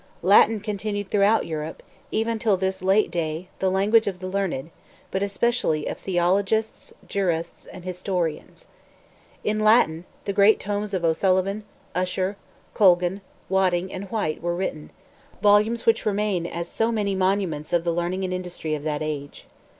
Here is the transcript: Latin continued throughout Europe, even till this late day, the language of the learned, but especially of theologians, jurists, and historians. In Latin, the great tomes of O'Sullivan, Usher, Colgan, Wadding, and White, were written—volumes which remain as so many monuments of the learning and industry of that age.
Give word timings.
Latin 0.23 0.61
continued 0.61 1.11
throughout 1.11 1.45
Europe, 1.45 1.83
even 2.09 2.39
till 2.39 2.57
this 2.57 2.81
late 2.81 3.11
day, 3.11 3.49
the 3.59 3.69
language 3.69 4.07
of 4.07 4.17
the 4.17 4.25
learned, 4.25 4.71
but 5.11 5.21
especially 5.21 5.85
of 5.85 5.99
theologians, 5.99 6.91
jurists, 7.07 7.67
and 7.67 7.85
historians. 7.85 8.65
In 9.43 9.59
Latin, 9.59 10.05
the 10.25 10.33
great 10.33 10.59
tomes 10.59 10.95
of 10.95 11.05
O'Sullivan, 11.05 11.65
Usher, 11.93 12.35
Colgan, 12.73 13.21
Wadding, 13.47 13.93
and 13.93 14.05
White, 14.09 14.41
were 14.41 14.55
written—volumes 14.55 15.85
which 15.85 16.07
remain 16.07 16.47
as 16.47 16.67
so 16.67 16.91
many 16.91 17.13
monuments 17.13 17.71
of 17.71 17.83
the 17.83 17.93
learning 17.93 18.23
and 18.23 18.33
industry 18.33 18.73
of 18.73 18.81
that 18.81 19.03
age. 19.03 19.45